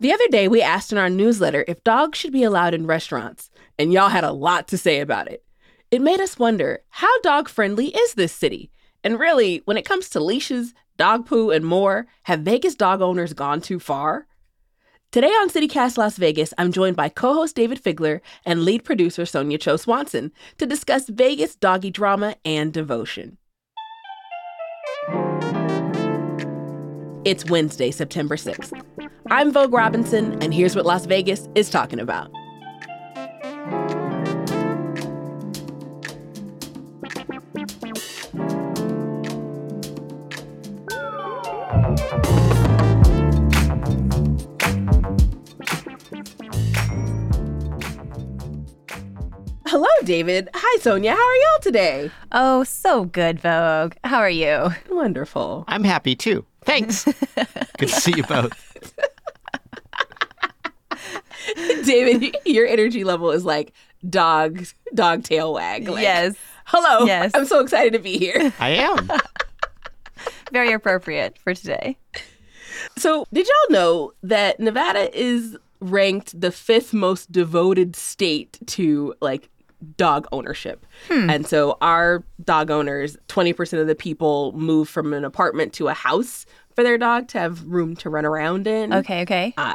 [0.00, 3.50] The other day, we asked in our newsletter if dogs should be allowed in restaurants,
[3.78, 5.44] and y'all had a lot to say about it.
[5.90, 8.70] It made us wonder how dog friendly is this city?
[9.02, 13.32] And really, when it comes to leashes, dog poo, and more, have Vegas dog owners
[13.32, 14.28] gone too far?
[15.10, 19.22] Today on CityCast Las Vegas, I'm joined by co host Dayvid Figler and lead producer
[19.22, 23.38] Sonja Cho Swanson to discuss Vegas doggy drama and devotion.
[27.28, 28.72] It's Wednesday, September 6th.
[29.30, 32.30] I'm Vogue Robinson, and here's what Las Vegas is talking about.
[49.66, 50.48] Hello, Dayvid.
[50.54, 51.10] Hi, Sonja.
[51.10, 52.10] How are y'all today?
[52.32, 53.92] Oh, so good, Vogue.
[54.02, 54.70] How are you?
[54.88, 55.64] Wonderful.
[55.68, 56.46] I'm happy too.
[56.68, 57.04] Thanks.
[57.78, 58.52] Good to see you both.
[61.56, 63.72] Dayvid, your energy level is like
[64.06, 65.88] dog dog tail wag.
[65.88, 66.36] Like, yes.
[66.66, 67.06] Hello.
[67.06, 67.30] Yes.
[67.34, 68.52] I'm so excited to be here.
[68.60, 69.08] I am.
[70.52, 71.96] Very appropriate for today.
[72.98, 79.48] So, did y'all know that Nevada is ranked the fifth most devoted state to like
[79.96, 80.84] dog ownership.
[81.08, 81.30] Hmm.
[81.30, 85.94] And so our dog owners, 20% of the people move from an apartment to a
[85.94, 88.92] house for their dog to have room to run around in.
[88.92, 89.54] Okay, okay.
[89.56, 89.74] Uh,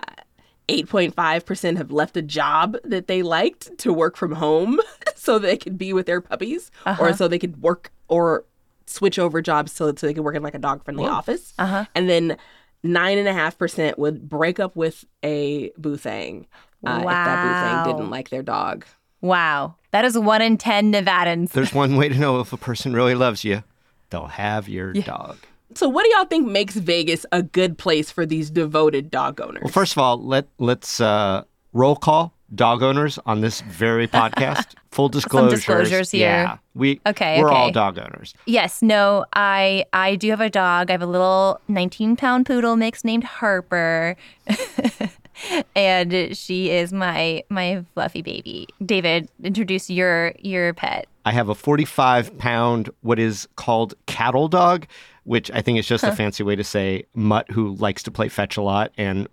[0.70, 4.80] 8.5% have left a job that they liked to work from home
[5.16, 7.04] so they could be with their puppies Uh-huh.
[7.04, 8.46] or so they could work or
[8.86, 11.54] switch over jobs so, so they could work in like a dog friendly office.
[11.60, 11.86] Uh-huh.
[11.96, 12.38] And then
[12.86, 16.46] 9.5% would break up with a boothang
[16.86, 17.84] uh, if that Wow.
[17.86, 18.86] boothang didn't like their dog.
[19.22, 19.76] Wow.
[19.94, 21.52] That is one in 10 Nevadans.
[21.52, 23.64] There's one way to know if a person really loves you.
[24.10, 25.38] They'll have your dog.
[25.76, 29.62] So, what do y'all think makes Vegas a good place for these devoted dog owners?
[29.64, 31.44] Well, first of all, let let's uh,
[31.74, 34.74] roll call dog owners on this very podcast.
[34.92, 35.60] Full disclosures.
[35.60, 36.22] disclosures here.
[36.22, 38.34] Yeah, we Okay, We're all dog owners.
[38.46, 40.90] Yes, no, I I do have a dog.
[40.90, 44.16] I have a little 19 pound poodle mix named Harper.
[45.76, 48.68] and she is my my fluffy baby.
[48.82, 51.08] Dayvid, introduce your your pet.
[51.26, 54.88] I have a 45 pound what is called cattle dog,
[55.24, 58.28] which I think is just a fancy way to say mutt who likes to play
[58.30, 59.28] fetch a lot and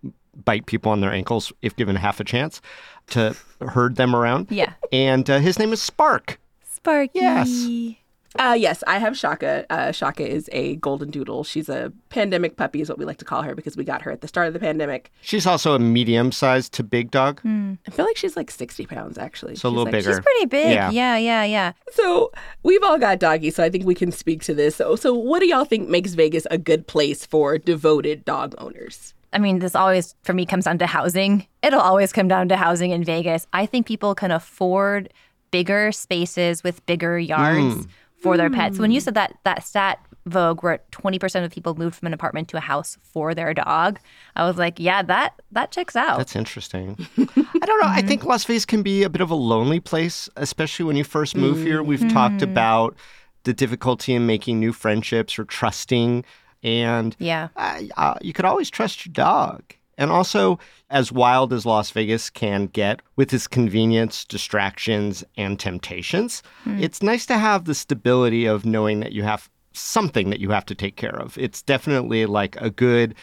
[0.45, 2.61] bite people on their ankles if given half a chance
[3.09, 4.49] to herd them around.
[4.51, 4.73] Yeah.
[4.93, 6.39] And uh, his name is Spark.
[6.63, 7.19] Sparky.
[7.19, 7.99] Yes.
[8.39, 9.67] Uh, yes, I have Shaka.
[9.71, 11.43] Uh, Shaka is a golden doodle.
[11.43, 14.13] She's a pandemic puppy, is what we like to call her because we got her
[14.13, 15.11] at the start of the pandemic.
[15.21, 17.41] She's also a medium sized to big dog.
[17.45, 19.57] I feel like she's like 60 pounds, actually.
[19.57, 20.13] So a little like- bigger.
[20.13, 20.71] She's pretty big.
[20.73, 20.91] Yeah.
[20.91, 21.73] Yeah, yeah, yeah.
[21.93, 22.31] So
[22.63, 24.77] we've all got doggies, so I think we can speak to this.
[24.77, 29.13] So, so what do y'all think makes Vegas a good place for devoted dog owners?
[29.33, 31.47] I mean, this always for me comes down to housing.
[31.63, 33.47] It'll always come down to housing in Vegas.
[33.53, 35.13] I think people can afford
[35.51, 37.87] bigger spaces with bigger yards
[38.21, 38.79] for their pets.
[38.79, 42.49] When you said that that stat Vogue where 20% of people moved from an apartment
[42.49, 43.99] to a house for their dog,
[44.37, 46.19] I was like, yeah, that that checks out.
[46.19, 46.97] That's interesting.
[47.19, 47.89] I don't know.
[47.89, 51.05] I think Las Vegas can be a bit of a lonely place, especially when you
[51.05, 51.83] first move here.
[51.83, 52.97] We've talked about
[53.45, 56.25] the difficulty in making new friendships or trusting.
[56.63, 57.49] And yeah.
[57.57, 59.63] uh, uh, you could always trust your dog.
[60.01, 66.43] And also, as wild as Las Vegas can get with its convenience, distractions, and temptations,
[66.67, 70.65] it's nice to have the stability of knowing that you have something that you have
[70.67, 71.37] to take care of.
[71.37, 73.15] It's definitely like a good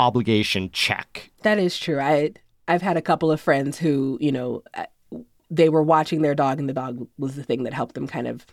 [0.00, 1.30] obligation check.
[1.42, 2.00] That is true.
[2.00, 2.32] I
[2.66, 4.86] I've had a couple of friends who, you know, uh,
[5.50, 8.26] they were watching their dog and the dog was the thing that helped them kind
[8.26, 8.44] of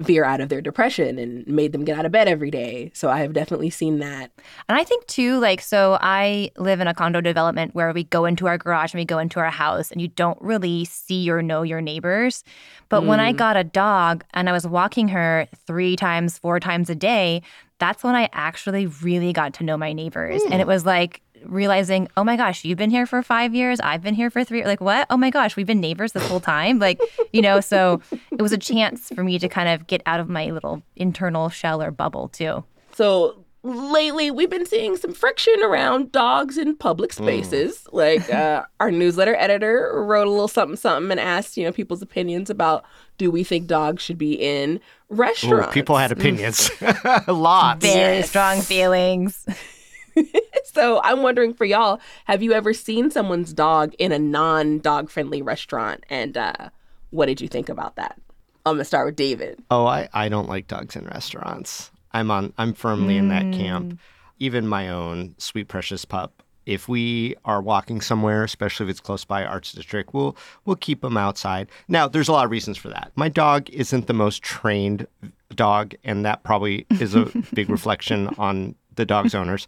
[0.00, 2.90] veer out of their depression and made them get out of bed every day.
[2.94, 4.32] So I have definitely seen that.
[4.68, 8.24] And I think too, like, so I live in a condo development where we go
[8.24, 11.42] into our garage and we go into our house and you don't really see or
[11.42, 12.42] know your neighbors.
[12.88, 13.36] But when I mm.
[13.36, 17.42] got a dog and I was walking her three times, four times a day,
[17.78, 20.42] that's when I actually really got to know my neighbors.
[20.42, 20.60] And mm.
[20.60, 23.80] it was like, realizing, oh my gosh, you've been here for five years.
[23.80, 24.64] I've been here for three.
[24.64, 25.06] Like, what?
[25.10, 26.78] Oh my gosh, we've been neighbors this whole time.
[26.78, 27.00] Like,
[27.32, 28.00] you know, so
[28.30, 31.48] it was a chance for me to kind of get out of my little internal
[31.48, 32.64] shell or bubble too.
[32.92, 37.24] So lately we've been seeing some friction around dogs in public Hmm.
[37.24, 37.86] spaces.
[37.92, 42.02] Like uh, our newsletter editor wrote a little something something and asked, you know, people's
[42.02, 42.84] opinions about
[43.16, 44.80] do we think dogs should be in Ooh,
[45.16, 45.72] restaurants?
[45.72, 46.70] people had opinions.
[47.28, 47.80] Lots.
[47.84, 48.28] Very Yes.
[48.28, 49.46] strong feelings.
[50.74, 55.40] So I'm wondering for y'all, have you ever seen someone's dog in a non-dog friendly
[55.40, 56.04] restaurant?
[56.10, 56.70] And uh,
[57.10, 58.20] what did you think about that?
[58.66, 59.60] I'm gonna start with Dayvid.
[59.70, 61.92] Oh, I, I don't like dogs in restaurants.
[62.12, 64.00] I'm on I'm firmly in that camp.
[64.40, 66.42] Even my own sweet precious pup.
[66.66, 71.02] If we are walking somewhere, especially if it's close by Arts District, we'll we'll keep
[71.02, 71.68] them outside.
[71.88, 73.12] Now, there's a lot of reasons for that.
[73.16, 75.06] My dog isn't the most trained
[75.54, 79.66] dog, and that probably is a big reflection on the dog's owners.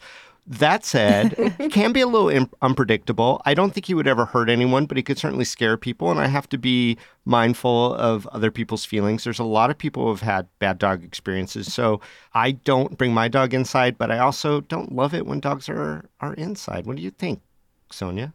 [0.48, 3.42] That said, it can be a little im- unpredictable.
[3.44, 6.20] I don't think he would ever hurt anyone, but he could certainly scare people, and
[6.20, 9.24] I have to be mindful of other people's feelings.
[9.24, 12.00] There's a lot of people who have had bad dog experiences, so
[12.32, 16.08] I don't bring my dog inside, but I also don't love it when dogs are
[16.20, 16.86] are inside.
[16.86, 17.40] What do you think,
[17.90, 18.32] Sonja?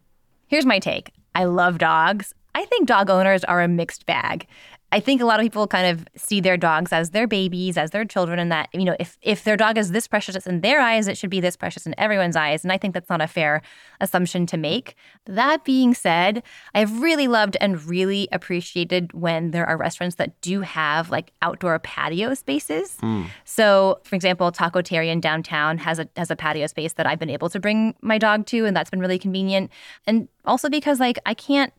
[0.48, 2.34] Here's my take I love dogs.
[2.54, 4.48] I think dog owners are a mixed bag.
[4.91, 7.91] I think a lot of people kind of see their dogs as their babies, as
[7.91, 10.81] their children, and that, you know, if, if their dog is this precious in their
[10.81, 12.63] eyes, it should be this precious in everyone's eyes.
[12.63, 13.61] And I think that's not a fair
[14.01, 14.95] assumption to make.
[15.25, 16.43] That being said,
[16.75, 21.79] I've really loved and really appreciated when there are restaurants that do have like outdoor
[21.79, 22.97] patio spaces.
[22.99, 23.23] Hmm.
[23.45, 27.19] So, for example, Taco Terry in downtown has a has a patio space that I've
[27.19, 29.71] been able to bring my dog to, and that's been really convenient.
[30.05, 31.73] And also because like I can't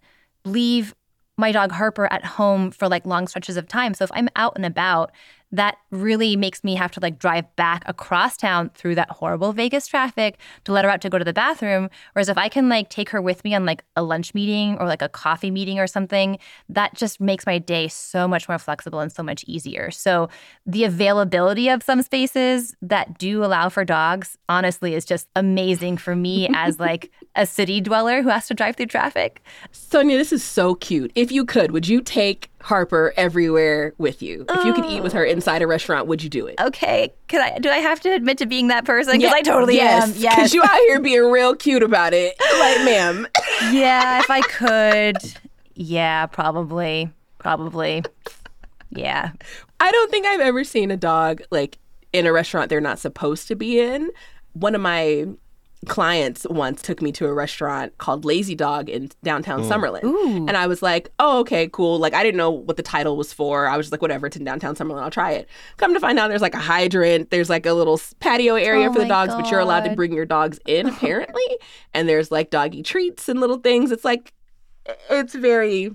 [0.45, 0.95] leave
[1.43, 3.93] my dog Harper at home for like long stretches of time.
[3.93, 5.13] So if I'm out and about,
[5.53, 9.87] that really makes me have to like drive back across town through that horrible Vegas
[9.87, 11.91] traffic to let her out to go to the bathroom.
[12.15, 14.87] Whereas if I can like take her with me on like a lunch meeting or
[14.87, 16.39] like a coffee meeting or something,
[16.71, 19.91] that just makes my day so much more flexible and so much easier.
[19.91, 20.31] So
[20.65, 26.17] the availability of some spaces that do allow for dogs, honestly, is just amazing for
[26.17, 29.43] me as like a city dweller who has to drive through traffic.
[29.73, 31.13] Sonja, this is so cute.
[31.15, 34.45] If you could, would you take Harper everywhere with you?
[34.49, 35.31] If you could eat with her oh.
[35.31, 36.61] inside a restaurant, would you do it?
[36.61, 37.59] Okay, could I?
[37.59, 39.19] Do I have to admit to being that person?
[39.19, 40.09] Because I totally yes, am.
[40.11, 40.55] Because Yes.
[40.55, 42.35] you out here being real cute about it.
[42.59, 43.27] Like, ma'am.
[43.73, 45.17] yeah, if I could.
[45.75, 47.11] Yeah, probably.
[47.39, 48.05] Probably.
[48.91, 49.33] Yeah.
[49.81, 51.79] I don't think I've ever seen a dog like
[52.13, 54.11] in a restaurant they're not supposed to be in.
[54.53, 55.27] One of my
[55.87, 59.69] clients once took me to a restaurant called Lazy Dog in downtown mm.
[59.69, 60.49] Summerlin.
[60.49, 61.99] And I was like, oh, okay, cool.
[61.99, 63.67] Like, I didn't know what the title was for.
[63.67, 65.03] I was just like, whatever, it's in downtown Summerlin.
[65.03, 65.49] I'll try it.
[65.79, 67.31] Come to find out, there's like a hydrant.
[67.31, 69.97] There's like a little patio area Oh for the my dogs, but you're allowed to
[69.97, 71.59] bring your dogs in, apparently.
[71.93, 73.91] and there's like doggy treats and little things.
[73.91, 74.33] It's like,
[75.11, 75.91] it's very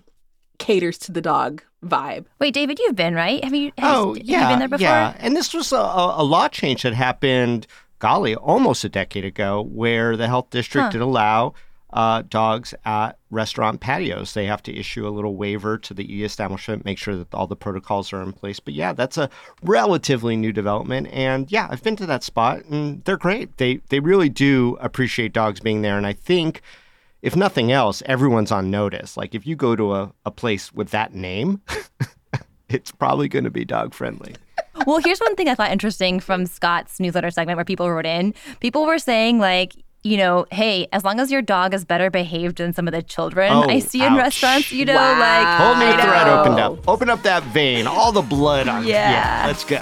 [0.59, 2.25] caters to the dog vibe.
[2.39, 3.43] Wait, Dayvid, you've been right?
[3.43, 3.71] Have you?
[3.77, 4.39] Have Oh, you, yeah.
[4.39, 4.81] Have you been there before?
[4.81, 5.15] Yeah.
[5.19, 7.67] And this was a, a, a law change that happened,
[7.99, 10.91] golly, almost a decade ago, where the health district Huh.
[10.91, 11.53] did allow
[11.93, 14.33] uh, dogs at restaurant patios.
[14.33, 17.47] They have to issue a little waiver to the e establishment, make sure that all
[17.47, 18.59] the protocols are in place.
[18.59, 19.29] But yeah, that's a
[19.63, 21.07] relatively new development.
[21.13, 23.57] And yeah, I've been to that spot and they're great.
[23.57, 25.97] They, they really do appreciate dogs being there.
[25.97, 26.61] And I think
[27.21, 29.15] if nothing else, everyone's on notice.
[29.15, 31.61] Like if you go to a, a place with that name,
[32.69, 34.35] it's probably going to be dog friendly.
[34.91, 38.33] Well, here's one thing I thought interesting from Scott's newsletter segment where people wrote in.
[38.61, 42.59] People were saying, like, you know, hey, as long as your dog is better behaved
[42.59, 45.19] than some of the children Oh, I see in restaurants, you know, Wow.
[45.19, 45.59] like.
[45.59, 46.87] Hold me thread opened up.
[46.87, 47.85] Open up that vein.
[47.85, 49.11] All the blood on Yeah.
[49.11, 49.79] yeah let's go.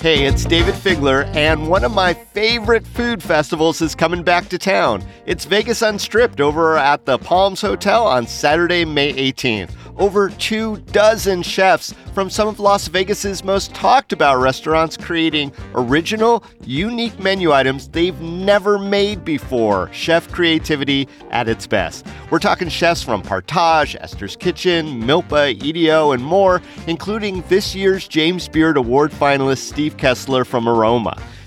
[0.00, 4.56] Hey, it's Dayvid Figler, and one of my favorite food festivals is coming back to
[4.56, 5.04] town.
[5.26, 9.72] It's Vegas Unstripped over at the Palms Hotel on Saturday, May 18th.
[9.96, 16.42] Over two dozen chefs from some of Las Vegas's most talked about restaurants creating original,
[16.64, 19.92] unique menu items they've never made before.
[19.92, 22.06] Chef creativity at its best.
[22.30, 28.48] We're talking chefs from Partage, Esther's Kitchen, Milpa, EDO, and more, including this year's James
[28.48, 31.20] Beard Award finalist Steve Kestler from Aroma.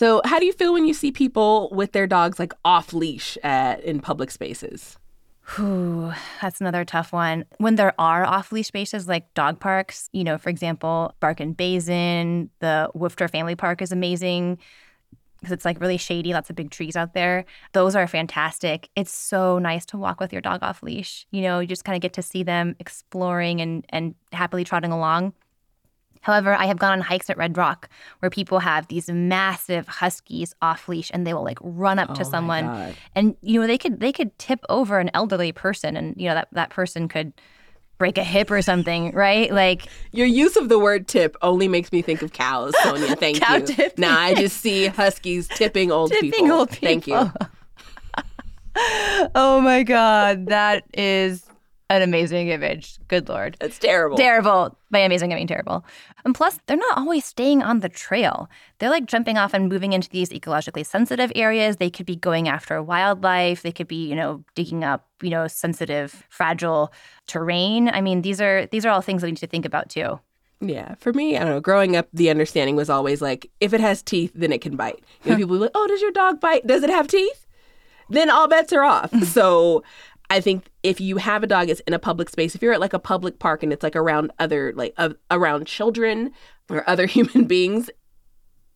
[0.00, 3.36] So, how do you feel when you see people with their dogs like off leash
[3.42, 4.96] at in public spaces?
[5.56, 7.44] Whew, that's another tough one.
[7.58, 12.48] When there are off leash spaces like dog parks, you know, for example, Barkin Basin,
[12.60, 14.58] the Woofter Family Park is amazing
[15.38, 17.44] because it's like really shady, lots of big trees out there.
[17.74, 18.88] Those are fantastic.
[18.96, 21.26] It's so nice to walk with your dog off leash.
[21.30, 24.92] You know, you just kind of get to see them exploring and and happily trotting
[24.92, 25.34] along.
[26.22, 30.54] However, I have gone on hikes at Red Rock where people have these massive huskies
[30.60, 33.66] off leash and they will like run up to Oh my someone and you know
[33.66, 37.08] they could they could tip over an elderly person and you know that that person
[37.08, 37.32] could
[37.98, 39.52] break a hip or something, right?
[39.52, 43.16] Like Your use of the word tip only makes me think of cows, Sonja.
[43.20, 43.66] Thank Cow you.
[43.66, 44.00] tipping.
[44.00, 46.52] Now I just see huskies tipping old Tipping people.
[46.52, 47.30] old Thank you.
[49.34, 51.44] Oh my god, that is
[51.90, 52.98] an amazing image.
[53.08, 53.56] Good lord.
[53.60, 54.16] It's terrible.
[54.16, 54.78] Terrible.
[54.90, 55.84] By amazing, I mean terrible.
[56.24, 58.48] And plus, they're not always staying on the trail.
[58.78, 61.76] They're like jumping off and moving into these ecologically sensitive areas.
[61.76, 63.62] They could be going after wildlife.
[63.62, 66.92] They could be, you know, digging up, you know, sensitive, fragile
[67.26, 67.88] terrain.
[67.88, 70.20] I mean, these are these are all things that we need to think about too.
[70.60, 71.60] Yeah, for me, I don't know.
[71.60, 75.02] Growing up, the understanding was always like, if it has teeth, then it can bite.
[75.24, 76.66] You know, people were like, "Oh, does your dog bite?
[76.66, 77.46] Does it have teeth?"
[78.10, 79.12] Then all bets are off.
[79.24, 79.82] so,
[80.28, 82.80] I think if you have a dog that's in a public space, if you're at
[82.80, 86.32] like a public park and it's like around other like uh, around children
[86.70, 87.90] or other human beings,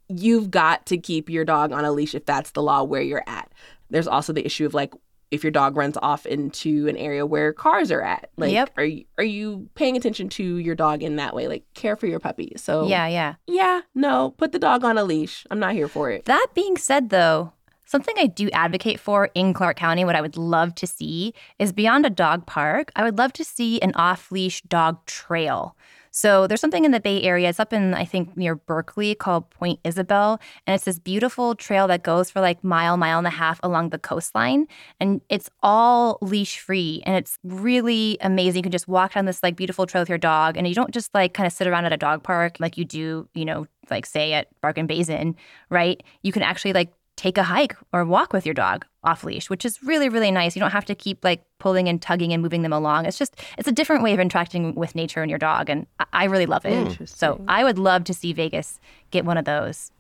[0.09, 3.25] you've got to keep your dog on a leash if that's the law where you're
[3.27, 3.51] at.
[3.91, 4.93] There's also the issue of like
[5.31, 8.31] if your dog runs off into an area where cars are at.
[8.37, 8.71] Like Yep.
[8.77, 11.49] are you are you paying attention to your dog in that way?
[11.49, 12.53] Like care for your puppy.
[12.57, 13.35] So Yeah, yeah.
[13.47, 15.47] yeah, no, put the dog on a leash.
[15.51, 16.27] I'm not here for it.
[16.27, 17.53] That being said, though,
[17.95, 21.71] something I do advocate for in Clark County, what I would love to see is
[21.73, 25.77] beyond a dog park, I would love to see an off leash dog trail.
[26.11, 27.49] So there's something in the Bay Area.
[27.49, 30.41] It's up in, I think, near Berkeley called Point Isabel.
[30.67, 33.91] And it's this beautiful trail that goes for like mile, mile and a half along
[33.91, 34.67] the coastline.
[34.99, 37.01] And it's all leash free.
[37.07, 38.59] And it's really amazing.
[38.59, 40.57] You can just walk down this like beautiful trail with your dog.
[40.57, 42.85] And you don't just like kind of sit around at a dog park like you
[42.85, 45.37] do, you know, like say at Barkin Basin,
[45.71, 46.03] right?
[46.23, 49.65] You can actually like take a hike or walk with your dog off leash, which
[49.65, 50.57] is really, really nice.
[50.57, 53.07] You don't have to keep like pulling and tugging and moving them along.
[53.07, 55.71] It's just, it's a different way of interacting with nature and your dog.
[55.71, 57.09] And I, I really love it.
[57.09, 58.81] So I would love to see Vegas
[59.11, 59.91] get one of those.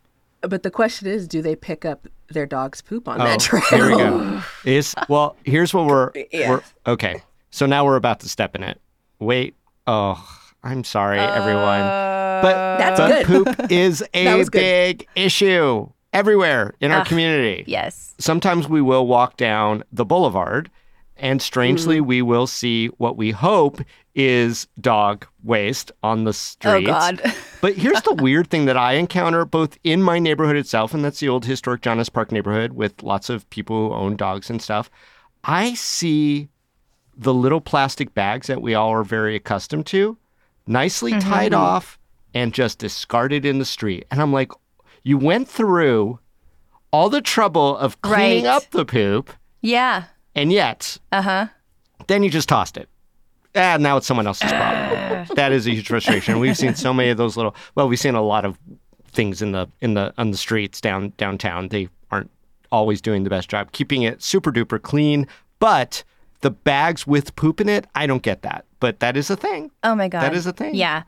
[0.40, 3.62] But the question is, do they pick up their dog's poop on Oh, that trail?
[3.70, 4.42] here we go.
[4.64, 6.50] Is well, here's what we're, Yeah.
[6.50, 7.22] we're okay.
[7.50, 8.80] So now we're about to step in it.
[9.20, 9.54] Wait.
[9.86, 10.22] Oh,
[10.62, 11.80] I'm sorry, everyone.
[12.42, 13.26] But That's but good.
[13.26, 14.58] poop is That a was good.
[14.98, 17.64] big issue everywhere in our Ugh, community.
[17.66, 18.14] Yes.
[18.18, 20.70] Sometimes we will walk down the boulevard,
[21.16, 22.06] and strangely, Mm.
[22.06, 23.80] we will see what we hope
[24.14, 26.88] is dog waste on the streets.
[26.88, 27.20] Oh, God.
[27.60, 31.20] But here's the weird thing that I encounter both in my neighborhood itself, and that's
[31.20, 32.08] the old historic John S.
[32.10, 34.90] Park neighborhood with lots of people who own dogs and stuff.
[35.44, 36.48] I see
[37.16, 40.18] the little plastic bags that we all are very accustomed to,
[40.66, 41.30] nicely Mm-hmm.
[41.30, 41.98] tied off
[42.34, 44.04] and just discarded in the street.
[44.10, 44.50] And I'm like,
[45.04, 46.18] you went through
[46.92, 48.50] all the trouble of cleaning Right.
[48.56, 49.30] up the poop,
[49.60, 50.04] Yeah.
[50.34, 51.46] and yet Uh huh.
[52.08, 52.88] then you just tossed it.
[53.56, 55.26] Ah, now it's someone else's problem.
[55.36, 56.40] that is a huge frustration.
[56.40, 57.54] We've seen so many of those little.
[57.76, 58.58] Well, we've seen a lot of
[59.12, 61.68] things in the in the on the streets down downtown.
[61.68, 62.30] They aren't
[62.72, 65.28] always doing the best job keeping it super duper clean.
[65.60, 66.02] But
[66.40, 68.64] the bags with poop in it, I don't get that.
[68.80, 69.70] But that is a thing.
[69.84, 70.22] Oh my God.
[70.22, 70.74] That is a thing.
[70.74, 71.04] Yeah.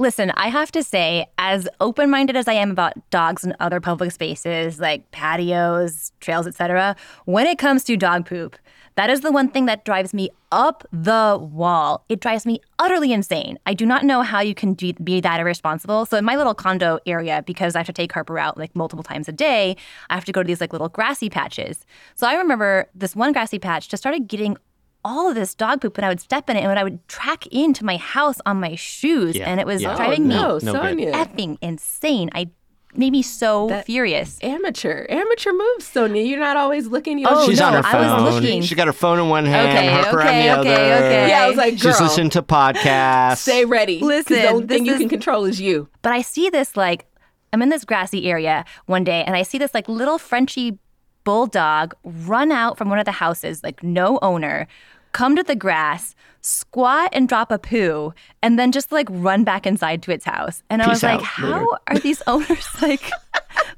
[0.00, 3.80] Listen, I have to say, as open minded as I am about dogs and other
[3.80, 8.56] public spaces like patios, trails, etc., when it comes to dog poop,
[8.94, 12.06] that is the one thing that drives me up the wall.
[12.08, 13.58] It drives me utterly insane.
[13.66, 16.06] I do not know how you can do, be that irresponsible.
[16.06, 19.02] So in my little condo area, because I have to take Harper out like multiple
[19.02, 19.76] times a day,
[20.08, 21.84] I have to go to these like little grassy patches.
[22.14, 24.56] So I remember this one grassy patch just started getting
[25.04, 27.46] all of this dog poop and I would step in it and I would track
[27.48, 29.94] into my house on my shoes Yeah, and it was yeah.
[29.94, 30.72] Oh, driving oh, me no, No.
[30.80, 31.12] Sonja.
[31.12, 32.30] effing insane.
[32.34, 32.50] I
[32.94, 34.38] made me so That- furious.
[34.42, 36.28] Amateur, amateur moves, Sonja.
[36.28, 37.18] You're not always looking.
[37.18, 38.04] You Oh, She's no, on her phone.
[38.04, 38.62] I was looking.
[38.62, 41.06] She's got her phone in one hand, Okay, Harper okay, on the okay, other.
[41.06, 41.28] okay.
[41.28, 43.38] Yeah, I was like, girl, She's listening to podcasts.
[43.38, 44.00] stay ready.
[44.00, 45.88] Listen, the only thing this you is- can control is you.
[46.02, 47.06] But I see this like
[47.52, 50.78] I'm in this grassy area one day and I see this like little Frenchy
[51.24, 54.66] bulldog run out from one of the houses, like no owner,
[55.12, 59.66] come to the grass, squat and drop a poo, and then just like run back
[59.66, 60.62] inside to its house.
[60.70, 61.66] And I Peace was like, out, how later.
[61.88, 63.10] are these owners like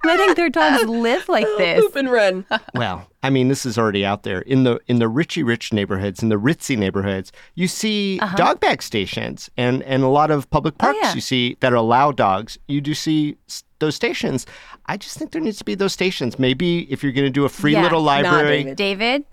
[0.05, 1.81] letting their dogs live like this?
[1.81, 2.47] Poop and run.
[2.75, 6.23] Well, I mean, this is already out there in the in the richy rich neighborhoods,
[6.23, 7.33] in the ritzy neighborhoods.
[7.55, 8.37] You see uh-huh.
[8.37, 11.15] dog bag stations, and and a lot of public oh, parks yeah.
[11.15, 12.59] you see that allow dogs.
[12.67, 14.47] You do see s- those stations.
[14.87, 16.39] I just think there needs to be those stations.
[16.39, 17.83] Maybe if you're going to do a free Yeah.
[17.83, 18.77] little Nah, library, Dayvid.
[18.77, 19.25] Dayvid,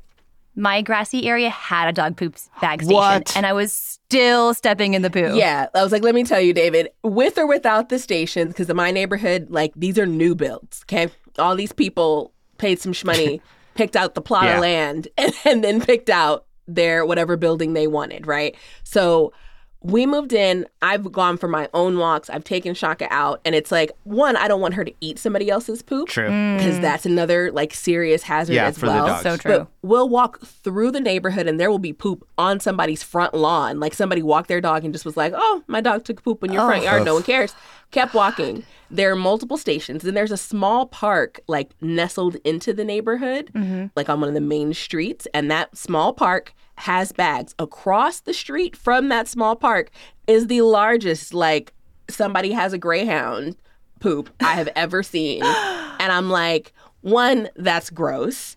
[0.56, 3.38] my grassy area had a dog poop bag station, What?
[3.38, 5.38] and I was still stepping in the poo.
[5.38, 8.70] Yeah, I was like, let me tell you, Dayvid, with or without the stations, because
[8.70, 10.82] in my neighborhood, like these are new builds.
[10.86, 13.41] Okay, all these people paid some money,
[13.75, 14.56] picked out the plot Yeah.
[14.56, 18.27] of land, and, and then picked out their whatever building they wanted.
[18.27, 18.56] Right.
[18.84, 19.32] So
[19.81, 20.67] we moved in.
[20.81, 22.29] I've gone for my own walks.
[22.29, 25.50] I've taken Shaka out, and it's like one, I don't want her to eat somebody
[25.50, 26.09] else's poop.
[26.09, 26.25] true.
[26.25, 26.81] Because mm.
[26.81, 29.07] that's another like serious hazard Yeah, as for the well.
[29.07, 29.24] dogs.
[29.24, 29.57] So true.
[29.59, 33.79] But we'll walk through the neighborhood and there will be poop on somebody's front lawn.
[33.79, 36.43] Like somebody walked their dog and just was like, oh, my dog took a poop
[36.43, 37.05] in your front yard.
[37.05, 37.13] No oh.
[37.15, 37.55] one cares.
[37.91, 38.65] Kept walking.
[38.91, 43.88] There are multiple stations and there's a small park like nestled into the neighborhood, mm-hmm.
[43.95, 45.27] like on one of the main streets.
[45.33, 47.53] And that small park has bags.
[47.59, 49.91] Across the street from that small park
[50.27, 51.74] is the largest, like,
[52.09, 53.55] somebody has a greyhound
[54.00, 55.43] poop I have ever seen.
[55.43, 58.55] And I'm like, one, that's gross.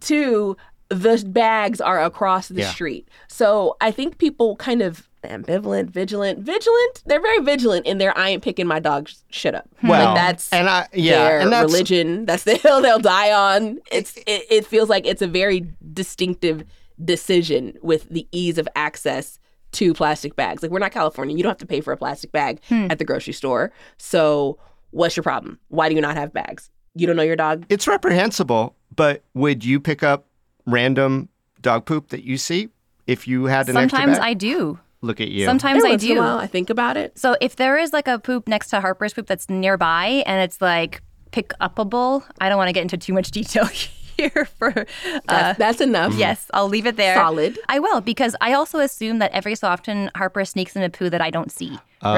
[0.00, 0.56] Two,
[0.88, 2.70] the bags are across the Yeah.
[2.70, 3.08] street.
[3.28, 7.02] So I think people kind of ambivalent, vigilant, vigilant.
[7.06, 9.68] They're very vigilant in their I ain't picking my dog's shit up.
[9.82, 12.26] Well, like that's and I yeah, their and that's religion.
[12.26, 13.78] That's the hill they'll die on.
[13.92, 16.64] It's it, it feels like it's a very distinctive
[17.02, 19.38] decision with the ease of access
[19.72, 20.62] to plastic bags.
[20.62, 21.36] Like we're not California.
[21.36, 22.88] You don't have to pay for a plastic bag hmm.
[22.90, 23.72] at the grocery store.
[23.96, 24.58] So
[24.90, 25.58] what's your problem?
[25.68, 26.70] Why do you not have bags?
[26.94, 27.66] You don't know your dog?
[27.68, 28.76] it's reprehensible.
[28.94, 30.26] But would you pick up
[30.66, 31.30] random
[31.62, 32.68] dog poop that you see
[33.06, 34.26] if you had an extra Sometimes bag?
[34.26, 34.78] I do.
[35.00, 35.46] Look at you.
[35.46, 36.20] Sometimes Every I once in a do.
[36.20, 37.18] while, I think about it.
[37.18, 40.60] So if there is like a poop next to Harper's poop that's nearby and it's
[40.60, 43.64] like pick upable, I don't want to get into too much detail
[44.16, 46.14] here for uh, That's, that's enough.
[46.14, 47.14] Yes, I'll leave it there.
[47.16, 47.58] Solid.
[47.68, 51.10] I will because I also assume that every so often Harper sneaks in a poo
[51.10, 51.78] that I don't see.
[52.02, 52.14] Oh.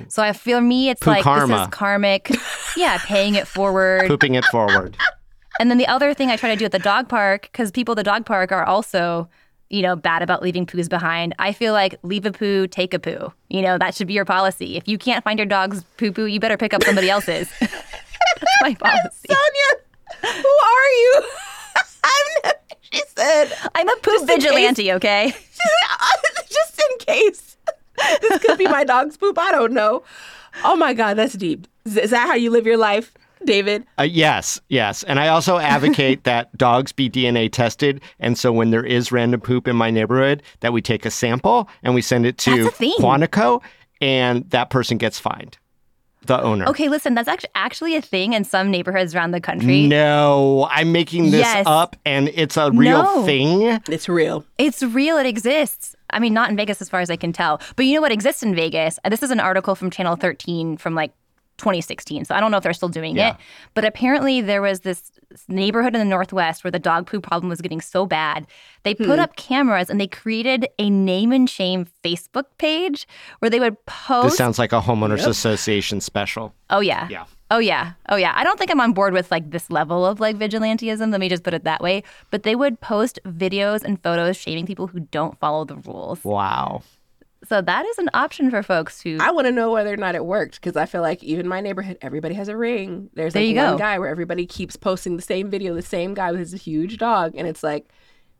[0.00, 0.12] Right.
[0.12, 1.62] So I feel me, it's Poo like this karma.
[1.62, 2.30] is karmic.
[2.76, 4.06] yeah, paying it forward.
[4.08, 4.96] Pooping it forward.
[5.60, 7.92] And then the other thing I try to do at the dog park, because people
[7.92, 9.28] at the dog park are also,
[9.70, 11.34] you know, bad about leaving poos behind.
[11.38, 13.32] I feel like leave a poo, take a poo.
[13.48, 14.76] You know, that should be your policy.
[14.76, 17.48] If you can't find your dog's poo poo, you better pick up somebody else's.
[17.60, 17.74] That's
[18.62, 19.28] my policy.
[19.28, 19.80] Sonja,
[20.22, 21.22] who are you?
[22.04, 22.52] I'm
[22.90, 25.32] she said, I'm a poop Just in case- vigilante, okay?
[26.48, 27.56] just in case
[28.22, 29.38] this could be my dog's poop.
[29.38, 30.02] I don't know.
[30.64, 31.66] Oh my God, that's deep.
[31.84, 33.12] Is, is that how you live your life,
[33.46, 33.84] Dayvid?
[33.98, 35.02] Uh, yes, yes.
[35.02, 38.00] And I also advocate that dogs be DNA tested.
[38.18, 41.68] And so when there is random poop in my neighborhood, that we take a sample
[41.82, 42.94] and we send it to That's a thing.
[42.98, 43.62] Quantico
[44.00, 45.58] and that person gets fined,
[46.26, 46.66] the owner.
[46.66, 49.86] Okay, listen, that's actually actually a thing in some neighborhoods around the country.
[49.86, 51.64] No, I'm making this Yes.
[51.66, 53.24] up and it's a real No.
[53.24, 53.62] thing.
[53.88, 54.44] It's real.
[54.58, 55.16] It's real.
[55.18, 55.94] It exists.
[56.10, 57.60] I mean, not in Vegas as far as I can tell.
[57.76, 58.98] But you know what exists in Vegas?
[59.08, 61.12] This is an article from Channel 13 from like
[61.58, 62.24] 2016.
[62.24, 63.30] So I don't know if they're still doing Yeah.
[63.30, 63.36] it.
[63.74, 65.12] But apparently there was this
[65.48, 68.46] neighborhood in the Northwest where the dog poo problem was getting so bad.
[68.84, 69.20] They put hmm.
[69.20, 73.06] up cameras and they created a name and shame Facebook page
[73.40, 74.28] where they would post.
[74.30, 76.54] This sounds like a homeowners association special.
[76.70, 77.08] oh, yeah.
[77.10, 77.24] Yeah.
[77.50, 77.92] Oh yeah.
[78.10, 78.32] Oh yeah.
[78.36, 81.10] I don't think I'm on board with like this level of like vigilantism.
[81.10, 82.02] Let me just put it that way.
[82.30, 86.22] But they would post videos and photos shaming people who don't follow the rules.
[86.24, 86.82] Wow.
[87.44, 90.14] So that is an option for folks who I want to know whether or not
[90.16, 93.10] it worked because I feel like even my neighborhood, everybody has a ring.
[93.14, 93.78] There's There like one go.
[93.78, 97.34] guy where everybody keeps posting the same video, the same guy with his huge dog,
[97.36, 97.88] and it's like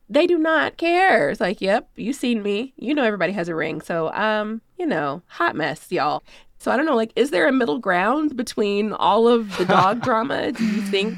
[0.09, 1.29] they do not care.
[1.29, 2.73] It's like, yep, you seen me.
[2.77, 3.79] You know everybody has a ring.
[3.79, 6.23] So, um, you know, hot mess, y'all.
[6.57, 10.01] So I don't know, like, is there a middle ground between all of the dog
[10.03, 10.51] drama?
[10.51, 11.15] Do you think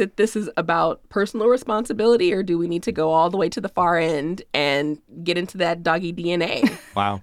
[0.00, 3.48] that this is about personal responsibility, or do we need to go all the way
[3.50, 6.78] to the far end and get into that doggy DNA?
[6.96, 7.22] Wow.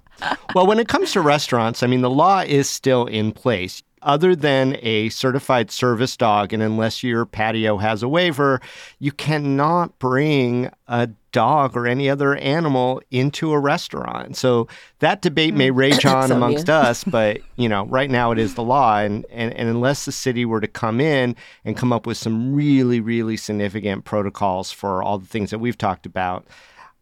[0.56, 3.84] well, when it comes to restaurants, I mean, the law is still in place.
[4.02, 8.62] Other than a certified service dog, and unless your patio has a waiver,
[9.00, 14.36] you cannot bring a dog or any other animal into a restaurant.
[14.36, 14.68] So
[15.00, 15.78] that debate may hmm.
[15.78, 19.54] rage on amongst us, but you know, right now it is the law, and, and
[19.54, 23.38] and unless the city were to come in and come up with some really, really
[23.38, 26.46] significant protocols for all the things that we've talked about,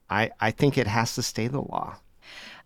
[0.10, 1.96] I I think it has to stay the law.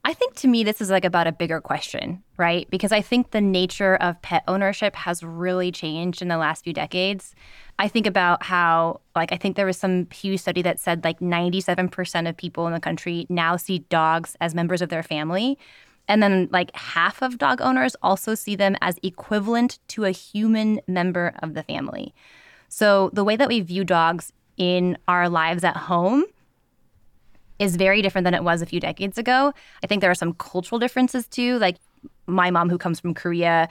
[0.05, 2.69] I think to me, this is like about a bigger question, right?
[2.69, 6.73] Because I think the nature of pet ownership has really changed in the last few
[6.73, 7.35] decades.
[7.79, 11.19] I think about how, like, I think there was some Pew study that said like
[11.19, 15.57] 97% of people in the country now see dogs as members of their family.
[16.07, 20.81] And then, like, half of dog owners also see them as equivalent to a human
[20.87, 22.15] member of the family.
[22.67, 26.25] So, the way that we view dogs in our lives at home
[27.59, 29.53] is very different than it was a few decades ago.
[29.83, 31.59] I think there are some cultural differences too.
[31.59, 31.75] Like
[32.25, 33.69] my mom, who comes from Korea,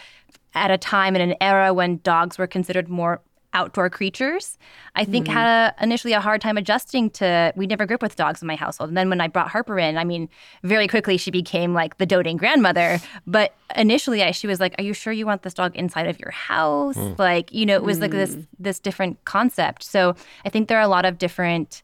[0.55, 3.21] at a time in an era when dogs were considered more
[3.55, 4.59] outdoor creatures,
[4.95, 5.35] I think mm-hmm.
[5.35, 7.53] had a, initially a hard time adjusting to.
[7.57, 9.79] We never grew up with dogs in my household, and then when I brought Harper
[9.79, 10.29] in, I mean,
[10.63, 13.01] very quickly she became like the doting grandmother.
[13.27, 16.21] But initially, I, she was like, "Are you sure you want this dog inside of
[16.21, 17.19] your house?" Mm.
[17.19, 18.47] Like, you know, it was like this mm.
[18.59, 19.83] this different concept.
[19.83, 21.83] So I think there are a lot of different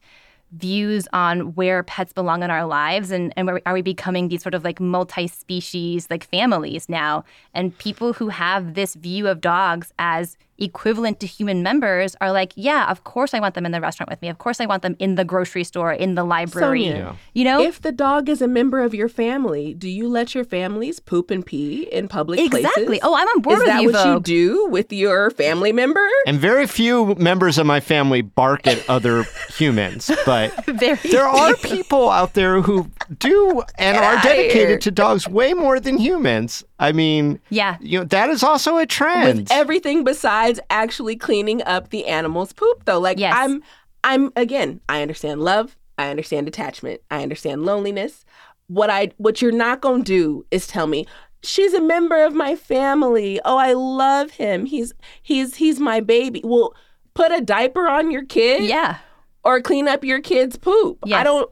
[0.57, 4.41] views on where pets belong in our lives and, and where, are we becoming these
[4.41, 7.23] sort of like multi-species like families now?
[7.53, 12.53] And people who have this view of dogs as equivalent to human members are like
[12.55, 14.81] yeah of course i want them in the restaurant with me of course i want
[14.83, 17.15] them in the grocery store in the library Sonja, Yeah.
[17.33, 20.43] you know If the dog is a member of your family, do you let your
[20.45, 22.99] families poop and pee in public exactly places?
[23.03, 26.07] oh i'm on board is with that you what you do with your family member?
[26.25, 29.25] And very few members of my family bark at other
[29.57, 32.89] humans, but Very there are people out there who
[33.19, 36.63] do and are dedicated to dogs way more than humans.
[36.79, 37.77] I mean, yeah.
[37.79, 39.39] you know, that is also a trend.
[39.39, 43.33] with everything besides actually cleaning up the animal's poop though like Yes.
[43.37, 43.61] i'm
[44.03, 48.25] i'm again i understand love i understand attachment i understand loneliness.
[48.67, 51.05] What i what you're not going to do is tell me
[51.43, 53.39] she's a member of my family.
[53.45, 54.65] Oh i love him.
[54.65, 56.41] He's he's he's my baby.
[56.43, 56.73] Well
[57.13, 58.97] put a diaper on your kid yeah.
[59.43, 60.97] or clean up your kid's poop.
[61.11, 61.49] I don't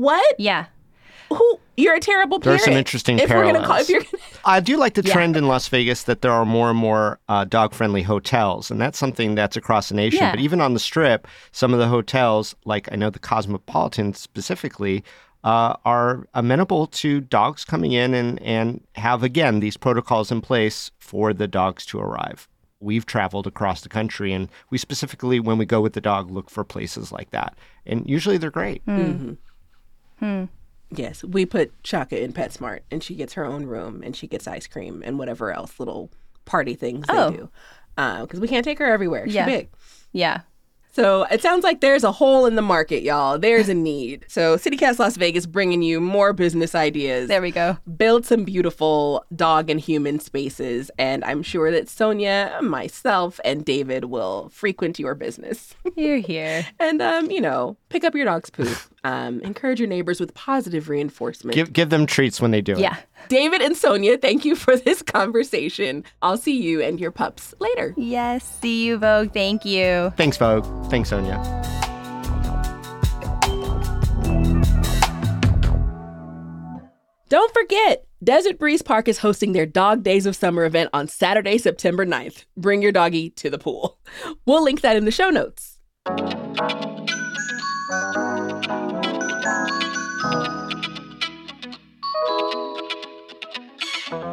[0.00, 0.66] what yeah
[1.28, 3.88] who you're a terrible There are parent some interesting if we're gonna call parallels.
[3.88, 5.12] if you're gonna I do like the Yeah.
[5.12, 8.70] trend in Las Vegas that there are more and more uh, dog friendly hotels.
[8.70, 10.18] And that's something that's across the nation.
[10.20, 10.32] Yeah.
[10.32, 15.04] But even on the strip, some of the hotels, like I know the Cosmopolitan specifically,
[15.44, 20.90] uh, are amenable to dogs coming in and, and have, again, these protocols in place
[20.98, 22.48] for the dogs to arrive.
[22.80, 26.50] We've traveled across the country and we specifically, when we go with the dog, look
[26.50, 27.56] for places like that.
[27.86, 28.82] And usually they're great.
[30.92, 34.48] Yes, we put Chaka in PetSmart, and she gets her own room, and she gets
[34.48, 36.10] ice cream and whatever else little
[36.46, 37.30] party things Oh.
[37.30, 37.48] they do.
[37.96, 39.26] Because we can't take her everywhere.
[39.26, 39.44] She's Yeah.
[39.46, 39.68] big.
[40.12, 40.40] yeah
[40.92, 43.38] So it sounds like there's a hole in the market, y'all.
[43.38, 44.24] There's a need.
[44.26, 47.28] So CityCast Las Vegas bringing you more business ideas.
[47.28, 52.60] there we go Build some beautiful dog and human spaces, and I'm sure that Sonja,
[52.62, 55.74] myself, and Dayvid will frequent your business.
[55.94, 58.76] here here and um, you know, pick up your dog's poop.
[59.02, 61.54] Um, encourage your neighbors with positive reinforcement.
[61.54, 62.80] Give, give them treats when they do it.
[62.80, 62.96] yeah
[63.28, 66.04] Dayvid and Sonja, thank you for this conversation.
[66.22, 67.94] I'll see you and your pups later.
[67.96, 70.64] yes see you vogue thank you Thanks, Vogue.
[70.90, 71.38] Thanks, Sonja.
[77.28, 81.58] Don't forget, Desert Breeze Park is hosting their Dog Days of Summer event on Saturday,
[81.58, 82.44] September 9th.
[82.56, 83.98] Bring your doggy to the pool.
[84.46, 85.78] We'll link that in the show notes.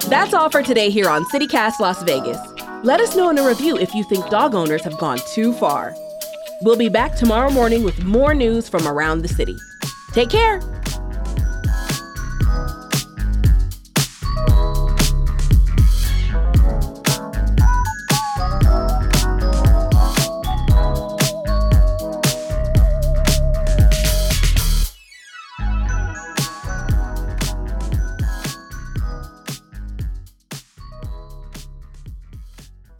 [0.09, 2.39] That's all for today here on CityCast Las Vegas.
[2.81, 5.93] Let us know in a review if you think dog owners have gone too far.
[6.61, 9.57] We'll be back tomorrow morning with more news from around the city.
[10.13, 10.61] Take care.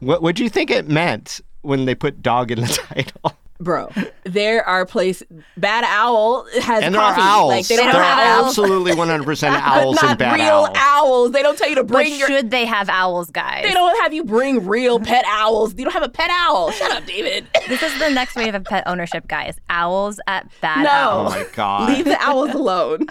[0.08, 3.34] What what do you think it meant when they put dog in the title?
[3.60, 3.89] Bro,
[4.24, 5.28] there are places.
[5.58, 7.50] Bad Owl has And there are owls.
[7.50, 11.32] Like they don't there have are owls, absolutely 100% owls not and bad real owls.
[11.32, 12.28] They don't tell you to but bring your.
[12.28, 15.74] should they have owls guys They don't have you bring real pet owls.
[15.76, 16.72] You don't have a pet owl.
[16.72, 17.48] Shut up, Dayvid.
[17.67, 19.58] This is the next wave of pet ownership, guys.
[19.70, 21.26] Owls at bad No.
[21.28, 21.89] Oh my god.
[21.89, 23.08] Leave the owls alone.